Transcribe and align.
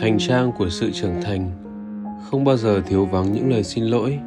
hành 0.00 0.18
trang 0.18 0.52
của 0.58 0.68
sự 0.68 0.90
trưởng 0.90 1.22
thành, 1.22 1.50
không 2.30 2.44
bao 2.44 2.56
giờ 2.56 2.82
thiếu 2.86 3.06
vắng 3.06 3.32
những 3.32 3.50
lời 3.50 3.62
xin 3.62 3.84
lỗi. 3.84 4.18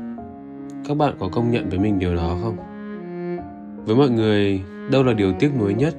Các 0.87 0.97
bạn 0.97 1.15
có 1.19 1.29
công 1.31 1.51
nhận 1.51 1.69
với 1.69 1.79
mình 1.79 1.99
điều 1.99 2.15
đó 2.15 2.37
không? 2.43 2.57
Với 3.85 3.95
mọi 3.95 4.09
người, 4.09 4.61
đâu 4.91 5.03
là 5.03 5.13
điều 5.13 5.33
tiếc 5.39 5.51
nuối 5.59 5.73
nhất? 5.73 5.95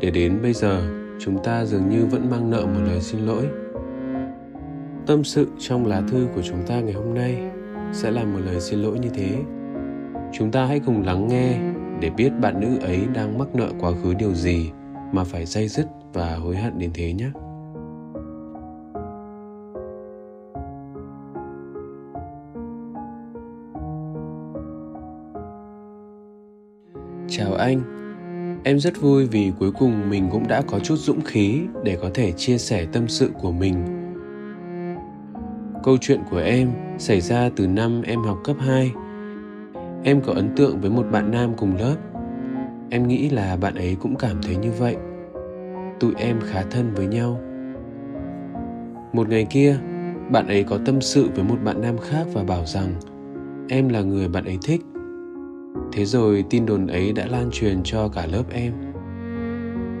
Để 0.00 0.10
đến 0.10 0.38
bây 0.42 0.52
giờ, 0.52 0.82
chúng 1.20 1.44
ta 1.44 1.64
dường 1.64 1.88
như 1.88 2.06
vẫn 2.06 2.30
mang 2.30 2.50
nợ 2.50 2.66
một 2.66 2.80
lời 2.86 3.00
xin 3.00 3.20
lỗi. 3.20 3.46
Tâm 5.06 5.24
sự 5.24 5.48
trong 5.58 5.86
lá 5.86 6.02
thư 6.08 6.26
của 6.34 6.42
chúng 6.42 6.66
ta 6.66 6.80
ngày 6.80 6.92
hôm 6.92 7.14
nay 7.14 7.36
sẽ 7.92 8.10
là 8.10 8.24
một 8.24 8.38
lời 8.46 8.60
xin 8.60 8.82
lỗi 8.82 8.98
như 8.98 9.08
thế. 9.08 9.30
Chúng 10.32 10.50
ta 10.50 10.64
hãy 10.64 10.80
cùng 10.86 11.06
lắng 11.06 11.28
nghe 11.28 11.58
để 12.00 12.10
biết 12.10 12.30
bạn 12.40 12.60
nữ 12.60 12.78
ấy 12.80 13.00
đang 13.14 13.38
mắc 13.38 13.48
nợ 13.54 13.68
quá 13.80 13.92
khứ 14.02 14.14
điều 14.14 14.34
gì 14.34 14.70
mà 15.12 15.24
phải 15.24 15.46
dây 15.46 15.68
dứt 15.68 15.86
và 16.12 16.34
hối 16.34 16.56
hận 16.56 16.78
đến 16.78 16.90
thế 16.94 17.12
nhé. 17.12 17.30
Chào 27.30 27.54
anh, 27.54 27.80
em 28.64 28.78
rất 28.78 29.00
vui 29.00 29.26
vì 29.26 29.52
cuối 29.58 29.72
cùng 29.72 30.10
mình 30.10 30.28
cũng 30.32 30.48
đã 30.48 30.62
có 30.66 30.78
chút 30.78 30.96
dũng 30.96 31.20
khí 31.20 31.60
để 31.84 31.98
có 32.02 32.10
thể 32.14 32.32
chia 32.32 32.58
sẻ 32.58 32.86
tâm 32.92 33.08
sự 33.08 33.30
của 33.40 33.52
mình. 33.52 33.74
Câu 35.84 35.96
chuyện 36.00 36.20
của 36.30 36.38
em 36.38 36.70
xảy 36.98 37.20
ra 37.20 37.50
từ 37.56 37.66
năm 37.66 38.02
em 38.02 38.22
học 38.22 38.38
cấp 38.44 38.56
2. 38.60 38.92
Em 40.04 40.20
có 40.20 40.32
ấn 40.32 40.54
tượng 40.56 40.80
với 40.80 40.90
một 40.90 41.06
bạn 41.12 41.30
nam 41.30 41.52
cùng 41.56 41.76
lớp. 41.76 41.96
Em 42.90 43.08
nghĩ 43.08 43.28
là 43.28 43.56
bạn 43.56 43.74
ấy 43.74 43.96
cũng 44.00 44.16
cảm 44.16 44.42
thấy 44.42 44.56
như 44.56 44.72
vậy. 44.78 44.96
Tụi 46.00 46.12
em 46.16 46.40
khá 46.40 46.62
thân 46.70 46.94
với 46.94 47.06
nhau. 47.06 47.40
Một 49.12 49.28
ngày 49.28 49.46
kia, 49.50 49.78
bạn 50.30 50.46
ấy 50.46 50.62
có 50.62 50.78
tâm 50.84 51.00
sự 51.00 51.28
với 51.34 51.44
một 51.44 51.56
bạn 51.64 51.80
nam 51.80 51.98
khác 51.98 52.26
và 52.32 52.44
bảo 52.44 52.66
rằng 52.66 52.94
em 53.68 53.88
là 53.88 54.00
người 54.00 54.28
bạn 54.28 54.44
ấy 54.44 54.58
thích 54.62 54.80
thế 55.92 56.04
rồi 56.04 56.44
tin 56.50 56.66
đồn 56.66 56.86
ấy 56.86 57.12
đã 57.12 57.26
lan 57.26 57.50
truyền 57.52 57.80
cho 57.84 58.08
cả 58.08 58.26
lớp 58.26 58.44
em. 58.50 58.72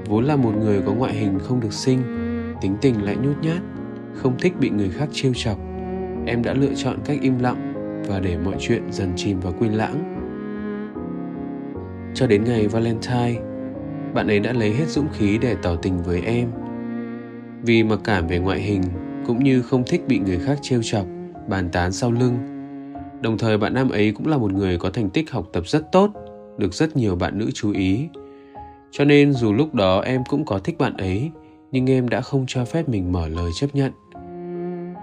Vốn 0.06 0.24
là 0.24 0.36
một 0.36 0.52
người 0.56 0.82
có 0.86 0.92
ngoại 0.92 1.14
hình 1.14 1.38
không 1.38 1.60
được 1.60 1.72
xinh, 1.72 2.02
tính 2.60 2.76
tình 2.80 3.04
lại 3.04 3.16
nhút 3.16 3.36
nhát, 3.42 3.62
không 4.14 4.34
thích 4.38 4.52
bị 4.60 4.70
người 4.70 4.90
khác 4.90 5.08
trêu 5.12 5.32
chọc, 5.34 5.58
em 6.26 6.42
đã 6.42 6.54
lựa 6.54 6.74
chọn 6.74 6.98
cách 7.04 7.18
im 7.22 7.38
lặng 7.38 7.72
và 8.08 8.20
để 8.20 8.38
mọi 8.44 8.54
chuyện 8.60 8.82
dần 8.90 9.12
chìm 9.16 9.40
vào 9.40 9.52
quên 9.58 9.72
lãng. 9.72 10.14
Cho 12.14 12.26
đến 12.26 12.44
ngày 12.44 12.68
valentine, 12.68 13.40
bạn 14.14 14.26
ấy 14.26 14.40
đã 14.40 14.52
lấy 14.52 14.72
hết 14.72 14.88
dũng 14.88 15.08
khí 15.12 15.38
để 15.38 15.56
tỏ 15.62 15.76
tình 15.76 16.02
với 16.02 16.20
em. 16.20 16.48
Vì 17.62 17.82
mặc 17.82 18.00
cảm 18.04 18.26
về 18.26 18.38
ngoại 18.38 18.60
hình 18.60 18.82
cũng 19.26 19.44
như 19.44 19.62
không 19.62 19.84
thích 19.86 20.02
bị 20.08 20.18
người 20.18 20.38
khác 20.38 20.58
trêu 20.62 20.80
chọc, 20.82 21.06
bàn 21.48 21.68
tán 21.72 21.92
sau 21.92 22.12
lưng 22.12 22.57
Đồng 23.22 23.38
thời 23.38 23.58
bạn 23.58 23.74
nam 23.74 23.88
ấy 23.88 24.12
cũng 24.12 24.26
là 24.26 24.36
một 24.36 24.52
người 24.52 24.78
có 24.78 24.90
thành 24.90 25.10
tích 25.10 25.30
học 25.30 25.46
tập 25.52 25.66
rất 25.66 25.92
tốt, 25.92 26.10
được 26.58 26.74
rất 26.74 26.96
nhiều 26.96 27.16
bạn 27.16 27.38
nữ 27.38 27.50
chú 27.54 27.72
ý. 27.72 28.08
Cho 28.90 29.04
nên 29.04 29.32
dù 29.32 29.52
lúc 29.52 29.74
đó 29.74 30.00
em 30.00 30.22
cũng 30.28 30.44
có 30.44 30.58
thích 30.58 30.78
bạn 30.78 30.96
ấy, 30.96 31.30
nhưng 31.72 31.90
em 31.90 32.08
đã 32.08 32.20
không 32.20 32.44
cho 32.48 32.64
phép 32.64 32.88
mình 32.88 33.12
mở 33.12 33.28
lời 33.28 33.50
chấp 33.54 33.66
nhận. 33.74 33.92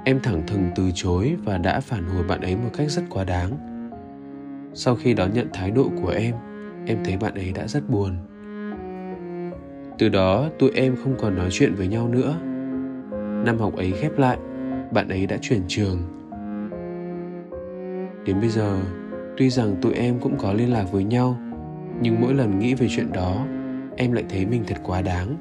Em 0.05 0.19
thẳng 0.23 0.43
thừng 0.47 0.69
từ 0.75 0.91
chối 0.93 1.35
và 1.45 1.57
đã 1.57 1.79
phản 1.79 2.03
hồi 2.03 2.23
bạn 2.23 2.41
ấy 2.41 2.55
một 2.55 2.69
cách 2.77 2.91
rất 2.91 3.03
quá 3.09 3.23
đáng. 3.23 3.51
Sau 4.73 4.95
khi 4.95 5.13
đón 5.13 5.33
nhận 5.33 5.47
thái 5.53 5.71
độ 5.71 5.89
của 6.01 6.09
em, 6.09 6.35
em 6.85 6.97
thấy 7.03 7.17
bạn 7.17 7.33
ấy 7.33 7.51
đã 7.55 7.67
rất 7.67 7.89
buồn. 7.89 8.17
Từ 9.97 10.09
đó 10.09 10.49
tụi 10.59 10.71
em 10.75 10.95
không 11.03 11.15
còn 11.19 11.35
nói 11.35 11.49
chuyện 11.51 11.75
với 11.75 11.87
nhau 11.87 12.09
nữa. 12.09 12.35
Năm 13.45 13.57
học 13.59 13.75
ấy 13.75 13.91
khép 13.91 14.17
lại, 14.17 14.37
bạn 14.91 15.09
ấy 15.09 15.25
đã 15.25 15.37
chuyển 15.41 15.61
trường 15.67 15.97
Đến 18.25 18.39
bây 18.39 18.49
giờ, 18.49 18.79
tuy 19.37 19.49
rằng 19.49 19.75
tụi 19.81 19.93
em 19.93 20.19
cũng 20.19 20.37
có 20.37 20.53
liên 20.53 20.73
lạc 20.73 20.91
với 20.91 21.03
nhau, 21.03 21.37
nhưng 22.01 22.21
mỗi 22.21 22.33
lần 22.33 22.59
nghĩ 22.59 22.73
về 22.73 22.87
chuyện 22.89 23.11
đó, 23.13 23.45
em 23.97 24.11
lại 24.11 24.23
thấy 24.29 24.45
mình 24.45 24.63
thật 24.67 24.77
quá 24.83 25.01
đáng. 25.01 25.37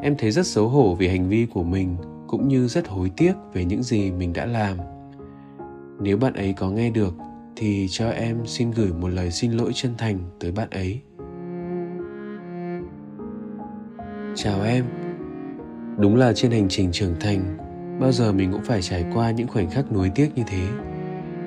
Em 0.00 0.14
thấy 0.18 0.30
rất 0.30 0.46
xấu 0.46 0.68
hổ 0.68 0.94
vì 0.94 1.08
hành 1.08 1.28
vi 1.28 1.46
của 1.46 1.62
mình 1.62 1.96
cũng 2.26 2.48
như 2.48 2.68
rất 2.68 2.88
hối 2.88 3.10
tiếc 3.16 3.32
về 3.54 3.64
những 3.64 3.82
gì 3.82 4.10
mình 4.10 4.32
đã 4.32 4.46
làm. 4.46 4.76
Nếu 6.00 6.16
bạn 6.16 6.34
ấy 6.34 6.52
có 6.52 6.70
nghe 6.70 6.90
được 6.90 7.14
thì 7.56 7.86
cho 7.90 8.08
em 8.08 8.46
xin 8.46 8.70
gửi 8.70 8.92
một 8.92 9.08
lời 9.08 9.30
xin 9.30 9.52
lỗi 9.52 9.70
chân 9.74 9.94
thành 9.98 10.18
tới 10.40 10.52
bạn 10.52 10.68
ấy. 10.70 11.00
Chào 14.34 14.62
em. 14.62 14.84
Đúng 15.98 16.16
là 16.16 16.32
trên 16.32 16.50
hành 16.50 16.68
trình 16.68 16.92
trưởng 16.92 17.14
thành, 17.20 17.56
bao 18.00 18.12
giờ 18.12 18.32
mình 18.32 18.52
cũng 18.52 18.62
phải 18.64 18.82
trải 18.82 19.04
qua 19.14 19.30
những 19.30 19.48
khoảnh 19.48 19.70
khắc 19.70 19.92
nuối 19.92 20.10
tiếc 20.14 20.30
như 20.36 20.42
thế 20.46 20.91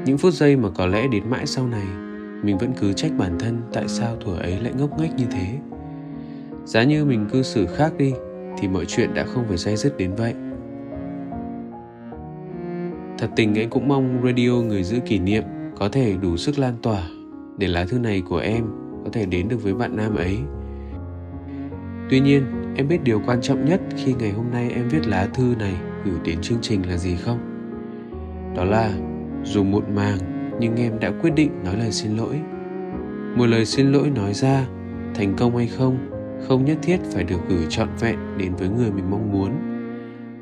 những 0.06 0.18
phút 0.18 0.34
giây 0.34 0.56
mà 0.56 0.70
có 0.70 0.86
lẽ 0.86 1.08
đến 1.08 1.24
mãi 1.30 1.46
sau 1.46 1.68
này, 1.68 1.86
mình 2.44 2.58
vẫn 2.58 2.74
cứ 2.80 2.94
trách 2.94 3.12
bản 3.18 3.40
thân 3.40 3.62
tại 3.74 3.88
sao 3.88 4.16
thuở 4.16 4.36
ấy 4.36 4.60
lại 4.62 4.74
ngốc 4.78 5.00
nghếch 5.00 5.16
như 5.16 5.26
thế. 5.32 5.58
Giá 6.66 6.84
như 6.84 7.06
mình 7.06 7.28
cư 7.32 7.44
xử 7.44 7.66
khác 7.66 7.94
đi, 7.98 8.14
thì 8.58 8.68
mọi 8.68 8.86
chuyện 8.86 9.14
đã 9.14 9.26
không 9.26 9.46
phải 9.48 9.58
dây 9.58 9.76
dứt 9.76 9.98
đến 9.98 10.12
vậy. 10.16 10.34
Thật 13.18 13.30
tình 13.36 13.56
anh 13.56 13.70
cũng 13.70 13.88
mong 13.88 14.22
radio 14.24 14.52
người 14.52 14.84
giữ 14.84 15.00
kỷ 15.00 15.20
niệm 15.20 15.44
có 15.80 15.90
thể 15.90 16.16
đủ 16.22 16.38
sức 16.38 16.60
lan 16.60 16.74
tỏa 16.82 17.02
để 17.58 17.68
lá 17.68 17.86
thư 17.86 18.00
này 18.00 18.22
của 18.30 18.38
em 18.38 18.66
có 19.04 19.10
thể 19.14 19.26
đến 19.26 19.48
được 19.48 19.64
với 19.64 19.74
bạn 19.74 19.96
nam 19.96 20.16
ấy. 20.16 20.38
Tuy 22.10 22.20
nhiên, 22.20 22.44
em 22.76 22.88
biết 22.88 23.04
điều 23.04 23.22
quan 23.26 23.42
trọng 23.42 23.66
nhất 23.66 23.82
khi 23.96 24.14
ngày 24.14 24.32
hôm 24.32 24.46
nay 24.52 24.72
em 24.76 24.90
viết 24.90 25.08
lá 25.08 25.28
thư 25.34 25.56
này 25.60 25.74
gửi 26.06 26.20
đến 26.24 26.42
chương 26.42 26.62
trình 26.62 26.90
là 26.90 26.98
gì 26.98 27.16
không? 27.16 27.40
Đó 28.56 28.64
là 28.64 28.94
dù 29.46 29.64
muộn 29.64 29.96
màng, 29.96 30.18
nhưng 30.60 30.76
em 30.76 31.00
đã 31.00 31.12
quyết 31.22 31.36
định 31.36 31.52
nói 31.64 31.78
lời 31.78 31.92
xin 31.92 32.18
lỗi. 32.18 32.36
Một 33.38 33.46
lời 33.46 33.66
xin 33.66 33.92
lỗi 33.92 34.10
nói 34.10 34.34
ra, 34.34 34.68
thành 35.16 35.34
công 35.38 35.58
hay 35.58 35.68
không 35.68 35.98
không 36.48 36.66
nhất 36.66 36.78
thiết 36.82 36.98
phải 37.12 37.24
được 37.24 37.40
gửi 37.50 37.66
trọn 37.70 37.90
vẹn 38.00 38.20
đến 38.38 38.56
với 38.56 38.70
người 38.70 38.92
mình 38.92 39.10
mong 39.10 39.32
muốn. 39.32 39.52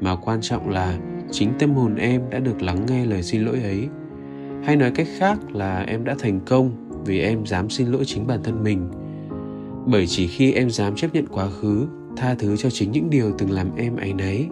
Mà 0.02 0.16
quan 0.16 0.41
trọng 0.41 0.69
là 0.69 0.97
chính 1.31 1.50
tâm 1.59 1.74
hồn 1.74 1.96
em 1.96 2.22
đã 2.30 2.40
được 2.40 2.62
lắng 2.62 2.86
nghe 2.88 3.06
lời 3.06 3.24
xin 3.24 3.41
lỗi 3.41 3.59
ấy. 3.64 3.88
Hay 4.64 4.75
nói 4.75 4.91
cách 4.96 5.08
khác 5.18 5.56
là 5.56 5.84
em 5.84 6.03
đã 6.03 6.16
thành 6.20 6.40
công 6.46 6.90
vì 7.06 7.20
em 7.20 7.46
dám 7.46 7.70
xin 7.70 7.88
lỗi 7.88 8.06
chính 8.06 8.28
bản 8.28 8.40
thân 8.44 8.64
mình. 8.64 8.91
Bởi 9.85 10.08
chỉ 10.08 10.28
khi 10.28 10.52
em 10.52 10.70
dám 10.70 10.96
chấp 10.96 11.14
nhận 11.14 11.28
quá 11.28 11.50
khứ, 11.50 11.88
tha 12.18 12.35
thứ 12.35 12.58
cho 12.58 12.70
chính 12.70 12.91
những 12.91 13.09
điều 13.09 13.31
từng 13.38 13.52
làm 13.52 13.75
em 13.75 13.96
áy 13.96 14.14
náy, 14.14 14.47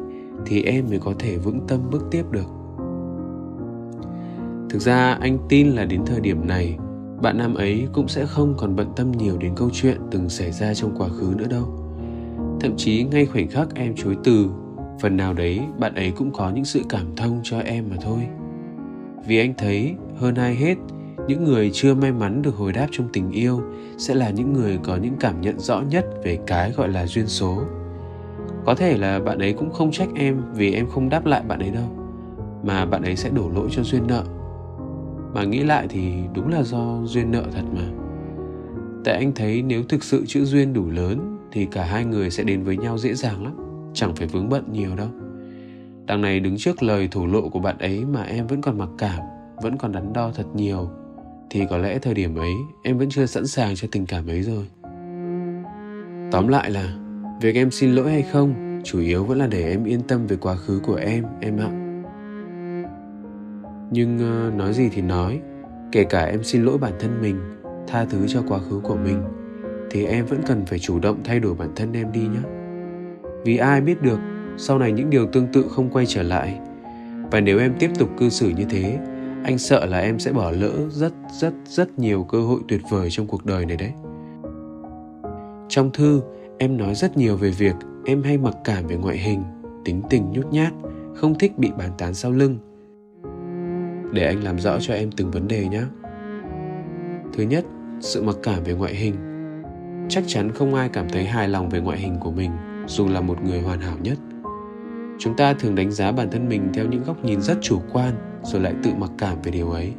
thì 0.45 0.63
em 0.63 0.85
mới 0.89 1.00
có 1.00 1.13
thể 1.19 1.38
vững 1.38 1.59
tâm 1.68 1.80
bước 1.92 2.03
tiếp 2.12 2.24
được 2.31 2.61
thực 4.71 4.79
ra 4.79 5.18
anh 5.21 5.38
tin 5.50 5.68
là 5.68 5.85
đến 5.85 6.01
thời 6.06 6.19
điểm 6.19 6.47
này, 6.47 6.77
bạn 7.21 7.38
nam 7.38 7.56
ấy 7.56 7.88
cũng 7.94 8.07
sẽ 8.07 8.25
không 8.25 8.53
còn 8.57 8.75
bận 8.75 8.88
tâm 8.95 9.12
nhiều 9.12 9.38
đến 9.38 9.53
câu 9.56 9.69
chuyện 9.73 9.97
từng 10.12 10.29
xảy 10.29 10.51
ra 10.51 10.73
trong 10.73 10.95
quá 10.97 11.07
khứ 11.09 11.33
nữa 11.38 11.47
đâu. 11.50 11.63
Thậm 12.59 12.77
chí 12.77 13.03
ngay 13.03 13.25
khoảnh 13.25 13.47
khắc 13.47 13.75
em 13.75 13.94
chối 13.95 14.18
từ, 14.23 14.50
phần 15.01 15.18
nào 15.18 15.33
đấy 15.33 15.59
bạn 15.79 15.95
ấy 15.95 16.12
cũng 16.12 16.31
có 16.31 16.50
những 16.50 16.65
sự 16.65 16.81
cảm 16.89 17.15
thông 17.15 17.39
cho 17.44 17.59
em 17.59 17.85
mà 17.89 17.95
thôi. 18.01 18.27
Vì 19.27 19.39
anh 19.39 19.53
thấy, 19.57 19.95
hơn 20.18 20.35
ai 20.35 20.56
hết, 20.56 20.75
những 21.27 21.44
người 21.44 21.71
chưa 21.74 21.94
may 21.94 22.12
mắn 22.12 22.41
được 22.41 22.56
hồi 22.56 22.71
đáp 22.71 22.88
trong 22.91 23.07
tình 23.13 23.31
yêu 23.31 23.62
sẽ 23.97 24.13
là 24.13 24.29
những 24.29 24.53
người 24.53 24.79
có 24.83 24.95
những 24.95 25.15
cảm 25.19 25.41
nhận 25.41 25.59
rõ 25.59 25.81
nhất 25.81 26.06
về 26.24 26.39
cái 26.47 26.71
gọi 26.71 26.89
là 26.89 27.07
duyên 27.07 27.27
số. 27.27 27.62
Có 28.65 28.75
thể 28.75 28.97
là 28.97 29.19
bạn 29.19 29.39
ấy 29.39 29.53
cũng 29.53 29.71
không 29.71 29.91
trách 29.91 30.09
em 30.15 30.41
vì 30.53 30.74
em 30.74 30.88
không 30.89 31.09
đáp 31.09 31.25
lại 31.25 31.41
bạn 31.47 31.59
ấy 31.59 31.69
đâu, 31.69 31.89
mà 32.63 32.85
bạn 32.85 33.01
ấy 33.01 33.15
sẽ 33.15 33.29
đổ 33.29 33.50
lỗi 33.56 33.67
cho 33.71 33.83
duyên 33.83 34.07
nợ 34.07 34.24
mà 35.33 35.44
nghĩ 35.44 35.63
lại 35.63 35.88
thì 35.89 36.12
đúng 36.36 36.51
là 36.51 36.63
do 36.63 37.00
duyên 37.06 37.31
nợ 37.31 37.44
thật 37.54 37.63
mà. 37.74 37.89
Tại 39.04 39.16
anh 39.16 39.31
thấy 39.36 39.62
nếu 39.62 39.83
thực 39.83 40.04
sự 40.04 40.25
chữ 40.28 40.45
duyên 40.45 40.74
đủ 40.74 40.89
lớn 40.89 41.38
thì 41.51 41.66
cả 41.66 41.83
hai 41.83 42.06
người 42.06 42.30
sẽ 42.30 42.44
đến 42.44 42.63
với 42.63 42.78
nhau 42.78 42.98
dễ 42.98 43.13
dàng 43.13 43.44
lắm, 43.44 43.54
chẳng 43.94 44.16
phải 44.16 44.28
vướng 44.28 44.50
bận 44.50 44.74
nhiều 44.74 44.95
đâu. 44.95 45.07
Đằng 46.06 46.22
này 46.22 46.39
đứng 46.39 46.57
trước 46.57 46.83
lời 46.83 47.07
thổ 47.12 47.25
lộ 47.25 47.50
của 47.50 47.60
bạn 47.60 47.78
ấy 47.78 48.06
mà 48.06 48.24
em 48.24 48.48
vẫn 48.48 48.62
còn 48.62 48.78
mặc 48.78 48.89
cảm, 48.98 49.19
vẫn 49.62 49.78
còn 49.78 49.92
đắn 49.92 50.13
đo 50.13 50.31
thật 50.36 50.45
nhiều, 50.56 50.89
thì 51.50 51.66
có 51.69 51.77
lẽ 51.77 52.00
thời 52.00 52.13
điểm 52.13 52.36
ấy 52.36 52.54
em 52.84 52.98
vẫn 52.98 53.10
chưa 53.10 53.25
sẵn 53.25 53.48
sàng 53.48 53.75
cho 53.75 53.88
tình 53.92 54.06
cảm 54.06 54.27
ấy 54.27 54.42
rồi. 54.42 54.66
Tóm 56.31 56.48
lại 56.48 56.72
là, 56.72 56.98
việc 57.42 57.56
em 57.56 57.72
xin 57.72 57.92
lỗi 57.92 58.12
hay 58.12 58.22
không 58.22 58.81
chủ 58.84 59.00
yếu 59.00 59.24
vẫn 59.24 59.38
là 59.38 59.48
để 59.48 59.72
em 59.72 59.84
yên 59.84 60.01
tâm 60.01 60.27
về 60.27 60.36
quá 60.36 60.56
khứ 60.56 60.80
của 60.84 60.95
em 60.95 61.25
em 61.42 61.57
ạ 61.57 61.81
nhưng 63.91 64.17
uh, 64.47 64.53
nói 64.53 64.73
gì 64.73 64.89
thì 64.93 65.01
nói. 65.01 65.41
Kể 65.91 66.03
cả 66.03 66.25
em 66.25 66.43
xin 66.43 66.63
lỗi 66.63 66.77
bản 66.77 66.93
thân 66.99 67.21
mình 67.21 67.39
tha 67.88 68.05
thứ 68.05 68.27
cho 68.27 68.43
quá 68.47 68.59
khứ 68.59 68.79
của 68.83 68.95
mình 68.95 69.23
thì 69.91 70.05
em 70.05 70.25
vẫn 70.25 70.41
cần 70.47 70.65
phải 70.65 70.79
chủ 70.79 70.99
động 70.99 71.17
thay 71.23 71.39
đổi 71.39 71.55
bản 71.55 71.69
thân 71.75 71.93
em 71.93 72.11
đi 72.11 72.21
nhé. 72.21 72.49
Vì 73.45 73.57
ai 73.57 73.81
biết 73.81 74.01
được 74.01 74.19
sau 74.57 74.79
này 74.79 74.91
những 74.91 75.09
điều 75.09 75.25
tương 75.25 75.47
tự 75.53 75.65
không 75.69 75.89
quay 75.89 76.05
trở 76.05 76.23
lại. 76.23 76.59
Và 77.31 77.39
nếu 77.39 77.59
em 77.59 77.73
tiếp 77.79 77.89
tục 77.99 78.09
cư 78.17 78.29
xử 78.29 78.49
như 78.49 78.65
thế 78.69 78.99
anh 79.43 79.57
sợ 79.57 79.85
là 79.85 79.99
em 79.99 80.19
sẽ 80.19 80.31
bỏ 80.31 80.51
lỡ 80.51 80.71
rất 80.89 81.13
rất 81.39 81.53
rất 81.65 81.99
nhiều 81.99 82.23
cơ 82.23 82.41
hội 82.41 82.59
tuyệt 82.67 82.81
vời 82.91 83.09
trong 83.11 83.27
cuộc 83.27 83.45
đời 83.45 83.65
này 83.65 83.77
đấy. 83.77 83.91
Trong 85.69 85.91
thư 85.93 86.21
em 86.57 86.77
nói 86.77 86.95
rất 86.95 87.17
nhiều 87.17 87.38
về 87.38 87.49
việc 87.49 87.75
em 88.05 88.23
hay 88.23 88.38
mặc 88.38 88.55
cảm 88.63 88.88
về 88.88 88.95
ngoại 88.95 89.17
hình 89.17 89.43
tính 89.85 90.01
tình 90.09 90.31
nhút 90.31 90.45
nhát 90.51 90.73
không 91.15 91.39
thích 91.39 91.57
bị 91.57 91.71
bàn 91.77 91.91
tán 91.97 92.13
sau 92.13 92.31
lưng 92.31 92.57
để 94.13 94.25
anh 94.25 94.44
làm 94.44 94.60
rõ 94.60 94.80
cho 94.80 94.94
em 94.94 95.12
từng 95.12 95.31
vấn 95.31 95.48
đề 95.48 95.68
nhé. 95.68 95.81
Thứ 97.34 97.44
nhất, 97.44 97.66
sự 98.00 98.24
mặc 98.24 98.36
cảm 98.44 98.63
về 98.63 98.74
ngoại 98.74 98.96
hình. 98.96 99.16
Chắc 100.10 100.24
chắn 100.28 100.52
không 100.52 100.75
ai 100.75 100.90
cảm 100.90 101.10
thấy 101.10 101.25
hài 101.25 101.50
lòng 101.50 101.69
về 101.69 101.80
ngoại 101.80 102.00
hình 102.00 102.18
của 102.19 102.31
mình, 102.31 102.52
dù 102.88 103.08
là 103.08 103.22
một 103.22 103.44
người 103.44 103.62
hoàn 103.62 103.80
hảo 103.80 103.98
nhất. 104.02 104.18
Chúng 105.19 105.36
ta 105.36 105.54
thường 105.54 105.75
đánh 105.75 105.92
giá 105.92 106.12
bản 106.12 106.30
thân 106.31 106.50
mình 106.50 106.69
theo 106.74 106.86
những 106.86 107.04
góc 107.04 107.25
nhìn 107.25 107.42
rất 107.42 107.58
chủ 107.62 107.81
quan, 107.94 108.13
rồi 108.44 108.62
lại 108.62 108.74
tự 108.84 108.92
mặc 108.98 109.12
cảm 109.18 109.42
về 109.44 109.52
điều 109.52 109.72
ấy. 109.72 109.94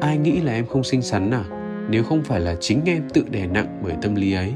Ai 0.00 0.18
nghĩ 0.18 0.40
là 0.40 0.52
em 0.52 0.66
không 0.66 0.84
xinh 0.84 1.02
xắn 1.02 1.30
à? 1.30 1.44
Nếu 1.90 2.02
không 2.02 2.22
phải 2.22 2.40
là 2.40 2.54
chính 2.60 2.80
em 2.84 3.02
tự 3.14 3.24
đè 3.30 3.46
nặng 3.46 3.80
bởi 3.84 3.94
tâm 4.02 4.14
lý 4.14 4.32
ấy. 4.32 4.54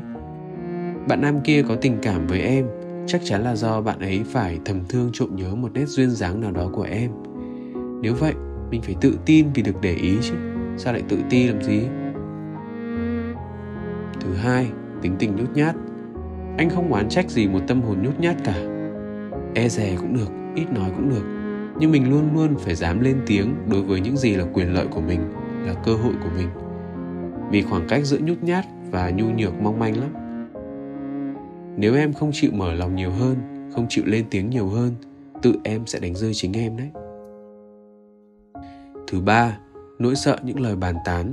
Bạn 1.08 1.20
nam 1.20 1.40
kia 1.40 1.62
có 1.68 1.74
tình 1.74 1.98
cảm 2.02 2.26
với 2.26 2.40
em, 2.40 2.66
chắc 3.06 3.20
chắn 3.24 3.42
là 3.42 3.56
do 3.56 3.80
bạn 3.80 3.98
ấy 3.98 4.22
phải 4.26 4.58
thầm 4.64 4.80
thương 4.88 5.10
trộm 5.12 5.36
nhớ 5.36 5.54
một 5.54 5.72
nét 5.74 5.86
duyên 5.86 6.10
dáng 6.10 6.40
nào 6.40 6.52
đó 6.52 6.70
của 6.72 6.86
em. 6.90 7.10
Nếu 8.02 8.14
vậy 8.14 8.34
mình 8.72 8.82
phải 8.82 8.94
tự 9.00 9.18
tin 9.24 9.46
vì 9.54 9.62
được 9.62 9.80
để 9.80 9.94
ý 9.94 10.16
chứ. 10.22 10.34
Sao 10.76 10.92
lại 10.92 11.02
tự 11.08 11.18
ti 11.30 11.48
làm 11.48 11.62
gì? 11.62 11.82
Thứ 14.20 14.34
hai, 14.34 14.66
tính 15.02 15.16
tình 15.18 15.36
nhút 15.36 15.50
nhát. 15.54 15.74
Anh 16.58 16.70
không 16.70 16.92
oán 16.92 17.08
trách 17.08 17.30
gì 17.30 17.48
một 17.48 17.60
tâm 17.66 17.82
hồn 17.82 17.98
nhút 18.02 18.20
nhát 18.20 18.36
cả. 18.44 18.54
E 19.54 19.68
dè 19.68 19.96
cũng 19.96 20.14
được, 20.14 20.28
ít 20.54 20.64
nói 20.72 20.90
cũng 20.96 21.10
được. 21.10 21.24
Nhưng 21.80 21.92
mình 21.92 22.10
luôn 22.10 22.34
luôn 22.34 22.54
phải 22.58 22.74
dám 22.74 23.00
lên 23.00 23.16
tiếng 23.26 23.54
đối 23.70 23.82
với 23.82 24.00
những 24.00 24.16
gì 24.16 24.34
là 24.34 24.44
quyền 24.52 24.74
lợi 24.74 24.86
của 24.86 25.00
mình, 25.00 25.20
là 25.66 25.74
cơ 25.74 25.94
hội 25.94 26.14
của 26.22 26.30
mình. 26.36 26.48
Vì 27.50 27.62
khoảng 27.62 27.88
cách 27.88 28.04
giữa 28.04 28.18
nhút 28.18 28.42
nhát 28.42 28.64
và 28.90 29.10
nhu 29.10 29.30
nhược 29.30 29.60
mong 29.60 29.78
manh 29.78 30.00
lắm. 30.00 30.10
Nếu 31.76 31.94
em 31.94 32.12
không 32.12 32.30
chịu 32.32 32.50
mở 32.54 32.74
lòng 32.74 32.96
nhiều 32.96 33.10
hơn, 33.10 33.36
không 33.74 33.86
chịu 33.88 34.04
lên 34.06 34.24
tiếng 34.30 34.50
nhiều 34.50 34.66
hơn, 34.66 34.94
tự 35.42 35.54
em 35.64 35.86
sẽ 35.86 36.00
đánh 36.00 36.14
rơi 36.14 36.34
chính 36.34 36.52
em 36.52 36.76
đấy 36.76 37.01
thứ 39.12 39.20
ba, 39.20 39.58
nỗi 39.98 40.16
sợ 40.16 40.36
những 40.42 40.60
lời 40.60 40.76
bàn 40.76 40.94
tán. 41.04 41.32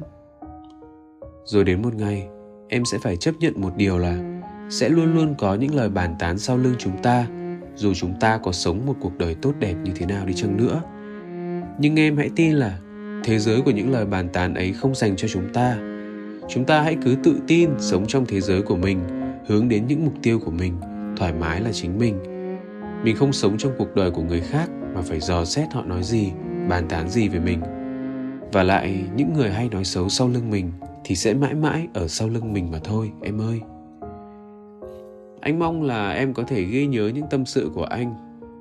Rồi 1.46 1.64
đến 1.64 1.82
một 1.82 1.96
ngày, 1.96 2.28
em 2.68 2.86
sẽ 2.86 2.98
phải 3.04 3.18
chấp 3.18 3.36
nhận 3.40 3.62
một 3.62 3.72
điều 3.78 3.98
là 3.98 4.40
sẽ 4.70 4.90
luôn 4.90 5.16
luôn 5.16 5.36
có 5.38 5.54
những 5.54 5.76
lời 5.76 5.90
bàn 5.90 6.16
tán 6.20 6.38
sau 6.38 6.58
lưng 6.58 6.76
chúng 6.78 7.02
ta, 7.04 7.28
dù 7.76 7.94
chúng 7.94 8.14
ta 8.20 8.38
có 8.38 8.52
sống 8.52 8.86
một 8.86 8.96
cuộc 9.00 9.18
đời 9.18 9.36
tốt 9.36 9.54
đẹp 9.60 9.76
như 9.84 9.92
thế 9.96 10.06
nào 10.06 10.26
đi 10.26 10.34
chăng 10.34 10.58
nữa. 10.58 10.82
Nhưng 11.80 12.00
em 12.00 12.18
hãy 12.18 12.30
tin 12.36 12.56
là 12.56 12.80
thế 13.24 13.40
giới 13.40 13.62
của 13.62 13.72
những 13.72 13.92
lời 13.92 14.06
bàn 14.06 14.30
tán 14.30 14.54
ấy 14.54 14.74
không 14.74 14.96
dành 14.96 15.16
cho 15.16 15.28
chúng 15.28 15.54
ta. 15.54 15.78
Chúng 16.50 16.66
ta 16.66 16.82
hãy 16.82 16.98
cứ 17.06 17.16
tự 17.24 17.40
tin 17.48 17.70
sống 17.80 18.08
trong 18.08 18.26
thế 18.26 18.42
giới 18.42 18.62
của 18.62 18.76
mình, 18.76 19.00
hướng 19.48 19.70
đến 19.70 19.88
những 19.88 20.06
mục 20.06 20.14
tiêu 20.22 20.40
của 20.46 20.52
mình, 20.52 20.74
thoải 21.18 21.34
mái 21.34 21.62
là 21.62 21.72
chính 21.74 22.00
mình. 22.00 22.20
Mình 23.04 23.16
không 23.16 23.34
sống 23.34 23.58
trong 23.58 23.72
cuộc 23.78 23.96
đời 23.96 24.12
của 24.12 24.24
người 24.24 24.42
khác 24.42 24.70
mà 24.96 25.02
phải 25.02 25.20
dò 25.20 25.46
xét 25.46 25.74
họ 25.74 25.84
nói 25.84 26.04
gì 26.04 26.32
bàn 26.70 26.86
tán 26.90 27.10
gì 27.10 27.28
về 27.28 27.40
mình. 27.40 27.62
Và 28.52 28.64
lại, 28.64 29.04
những 29.16 29.34
người 29.34 29.50
hay 29.50 29.70
nói 29.70 29.84
xấu 29.84 30.10
sau 30.10 30.28
lưng 30.28 30.50
mình 30.50 30.72
thì 31.04 31.16
sẽ 31.16 31.34
mãi 31.34 31.54
mãi 31.54 31.88
ở 31.94 32.08
sau 32.08 32.30
lưng 32.30 32.54
mình 32.54 32.72
mà 32.72 32.80
thôi, 32.84 33.12
em 33.22 33.42
ơi. 33.42 33.60
Anh 35.42 35.60
mong 35.60 35.84
là 35.84 36.12
em 36.12 36.34
có 36.34 36.44
thể 36.44 36.64
ghi 36.64 36.88
nhớ 36.88 37.12
những 37.16 37.26
tâm 37.30 37.46
sự 37.46 37.72
của 37.74 37.84
anh 37.84 38.14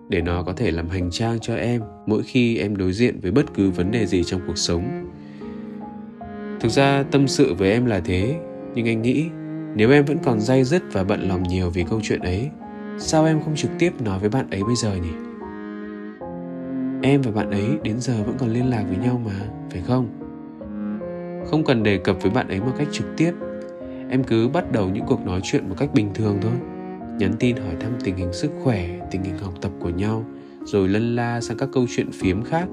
để 0.08 0.22
nó 0.22 0.42
có 0.42 0.52
thể 0.52 0.70
làm 0.70 0.88
hành 0.88 1.10
trang 1.10 1.38
cho 1.40 1.54
em 1.54 1.82
mỗi 2.06 2.22
khi 2.22 2.58
em 2.58 2.76
đối 2.76 2.92
diện 2.92 3.20
với 3.20 3.30
bất 3.30 3.54
cứ 3.54 3.70
vấn 3.70 3.90
đề 3.90 4.06
gì 4.06 4.22
trong 4.24 4.40
cuộc 4.46 4.58
sống. 4.58 5.10
Thực 6.60 6.68
ra, 6.68 7.04
tâm 7.10 7.28
sự 7.28 7.54
với 7.54 7.72
em 7.72 7.86
là 7.86 8.00
thế, 8.00 8.36
nhưng 8.74 8.88
anh 8.88 9.02
nghĩ 9.02 9.26
nếu 9.74 9.90
em 9.90 10.04
vẫn 10.04 10.18
còn 10.24 10.40
day 10.40 10.64
dứt 10.64 10.82
và 10.92 11.04
bận 11.04 11.28
lòng 11.28 11.42
nhiều 11.42 11.70
vì 11.70 11.84
câu 11.90 12.00
chuyện 12.02 12.20
ấy, 12.20 12.48
sao 12.98 13.24
em 13.24 13.40
không 13.40 13.56
trực 13.56 13.70
tiếp 13.78 13.92
nói 14.00 14.18
với 14.18 14.28
bạn 14.28 14.50
ấy 14.50 14.64
bây 14.64 14.76
giờ 14.76 14.96
nhỉ? 14.96 15.27
Em 17.02 17.22
và 17.22 17.30
bạn 17.30 17.50
ấy 17.50 17.78
đến 17.82 18.00
giờ 18.00 18.22
vẫn 18.26 18.36
còn 18.38 18.50
liên 18.50 18.70
lạc 18.70 18.84
với 18.88 18.96
nhau 18.96 19.20
mà, 19.24 19.40
phải 19.70 19.82
không? 19.86 20.08
Không 21.50 21.64
cần 21.64 21.82
đề 21.82 21.98
cập 21.98 22.22
với 22.22 22.30
bạn 22.30 22.48
ấy 22.48 22.60
một 22.60 22.72
cách 22.78 22.88
trực 22.92 23.06
tiếp. 23.16 23.32
Em 24.10 24.24
cứ 24.24 24.48
bắt 24.48 24.72
đầu 24.72 24.88
những 24.88 25.04
cuộc 25.06 25.26
nói 25.26 25.40
chuyện 25.42 25.68
một 25.68 25.74
cách 25.78 25.88
bình 25.94 26.10
thường 26.14 26.38
thôi. 26.42 26.52
Nhắn 27.18 27.32
tin 27.38 27.56
hỏi 27.56 27.74
thăm 27.80 27.92
tình 28.04 28.16
hình 28.16 28.32
sức 28.32 28.50
khỏe, 28.62 28.88
tình 29.10 29.22
hình 29.22 29.38
học 29.38 29.54
tập 29.60 29.72
của 29.80 29.88
nhau, 29.88 30.24
rồi 30.64 30.88
lân 30.88 31.16
la 31.16 31.40
sang 31.40 31.56
các 31.56 31.68
câu 31.72 31.86
chuyện 31.96 32.12
phiếm 32.12 32.42
khác. 32.42 32.68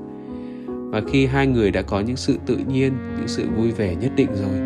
Và 0.67 1.01
khi 1.07 1.25
hai 1.25 1.47
người 1.47 1.71
đã 1.71 1.81
có 1.81 1.99
những 1.99 2.15
sự 2.15 2.37
tự 2.45 2.57
nhiên, 2.57 2.93
những 3.17 3.27
sự 3.27 3.47
vui 3.57 3.71
vẻ 3.71 3.95
nhất 3.95 4.11
định 4.15 4.29
rồi, 4.33 4.59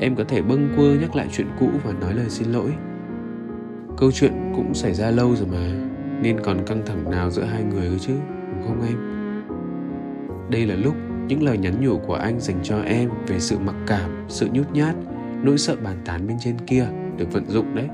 em 0.00 0.16
có 0.16 0.24
thể 0.24 0.42
bâng 0.42 0.68
quơ 0.76 0.94
nhắc 0.94 1.16
lại 1.16 1.28
chuyện 1.32 1.46
cũ 1.60 1.68
và 1.84 1.92
nói 2.00 2.14
lời 2.14 2.28
xin 2.28 2.52
lỗi. 2.52 2.72
Câu 3.96 4.12
chuyện 4.12 4.32
cũng 4.56 4.74
xảy 4.74 4.94
ra 4.94 5.10
lâu 5.10 5.36
rồi 5.36 5.48
mà, 5.52 5.72
nên 6.22 6.40
còn 6.40 6.66
căng 6.66 6.82
thẳng 6.86 7.10
nào 7.10 7.30
giữa 7.30 7.44
hai 7.44 7.62
người 7.62 7.90
cơ 7.90 7.98
chứ? 7.98 8.12
Không 8.68 8.82
em? 8.88 8.98
Đây 10.50 10.66
là 10.66 10.74
lúc 10.74 10.94
những 11.28 11.42
lời 11.42 11.58
nhắn 11.58 11.74
nhủ 11.80 11.98
của 11.98 12.14
anh 12.14 12.40
dành 12.40 12.58
cho 12.62 12.80
em 12.80 13.10
về 13.26 13.38
sự 13.38 13.58
mặc 13.58 13.74
cảm, 13.86 14.10
sự 14.28 14.48
nhút 14.52 14.66
nhát, 14.72 14.94
nỗi 15.42 15.58
sợ 15.58 15.76
bàn 15.84 15.96
tán 16.04 16.26
bên 16.26 16.36
trên 16.40 16.56
kia 16.66 16.86
được 17.16 17.32
vận 17.32 17.46
dụng 17.46 17.74
đấy. 17.74 17.88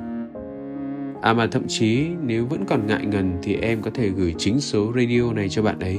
À 1.23 1.33
mà 1.33 1.47
thậm 1.47 1.63
chí 1.69 2.09
nếu 2.23 2.47
vẫn 2.47 2.65
còn 2.67 2.87
ngại 2.87 3.07
ngần 3.07 3.39
thì 3.43 3.55
em 3.55 3.83
có 3.83 3.91
thể 3.95 4.09
gửi 4.09 4.35
chính 4.39 4.61
số 4.61 4.93
radio 4.97 5.33
này 5.33 5.49
cho 5.49 5.63
bạn 5.63 5.79
ấy, 5.79 5.99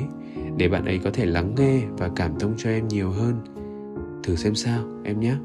để 0.57 0.69
bạn 0.69 0.85
ấy 0.85 0.99
có 1.03 1.09
thể 1.13 1.25
lắng 1.25 1.55
nghe 1.57 1.81
và 1.97 2.09
cảm 2.15 2.31
thông 2.39 2.53
cho 2.57 2.69
em 2.69 2.87
nhiều 2.87 3.11
hơn. 3.11 3.33
Thử 4.23 4.35
xem 4.35 4.55
sao, 4.55 4.83
em 5.03 5.19
nhé. 5.19 5.35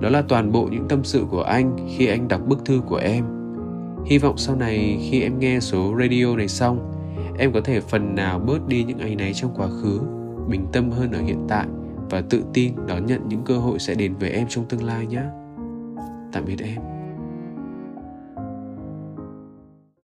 Đó 0.00 0.10
là 0.10 0.22
toàn 0.22 0.52
bộ 0.52 0.68
những 0.72 0.88
tâm 0.88 1.04
sự 1.04 1.24
của 1.30 1.42
anh 1.42 1.76
khi 1.96 2.06
anh 2.06 2.28
đọc 2.28 2.40
bức 2.46 2.64
thư 2.64 2.80
của 2.86 2.96
em 2.96 3.24
hy 4.06 4.18
vọng 4.18 4.38
sau 4.38 4.56
này 4.56 4.98
khi 5.10 5.22
em 5.22 5.38
nghe 5.38 5.60
số 5.60 5.94
radio 6.00 6.36
này 6.36 6.48
xong, 6.48 6.92
em 7.38 7.52
có 7.52 7.60
thể 7.60 7.80
phần 7.80 8.14
nào 8.14 8.38
bớt 8.38 8.68
đi 8.68 8.84
những 8.84 8.98
áy 8.98 9.16
náy 9.16 9.34
trong 9.34 9.54
quá 9.56 9.68
khứ, 9.68 10.00
bình 10.48 10.66
tâm 10.72 10.90
hơn 10.90 11.12
ở 11.12 11.20
hiện 11.20 11.44
tại 11.48 11.66
và 12.10 12.22
tự 12.30 12.44
tin 12.54 12.74
đón 12.86 13.06
nhận 13.06 13.28
những 13.28 13.42
cơ 13.44 13.58
hội 13.58 13.78
sẽ 13.78 13.94
đến 13.94 14.14
với 14.14 14.30
em 14.30 14.46
trong 14.48 14.64
tương 14.64 14.84
lai 14.84 15.06
nhé. 15.06 15.22
Tạm 16.32 16.44
biệt 16.44 16.60
em. 16.62 16.93